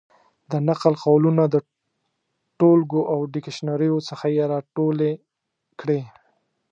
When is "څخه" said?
4.09-4.25